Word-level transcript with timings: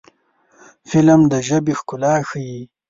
فلم 0.89 1.21
د 1.31 1.33
ژبې 1.47 1.73
ښکلا 1.79 2.15
ښيي 2.29 2.61